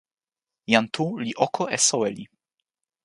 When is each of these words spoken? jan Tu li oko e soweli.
jan 0.71 0.87
Tu 0.95 1.05
li 1.23 1.31
oko 1.45 1.63
e 1.77 1.77
soweli. 1.87 2.25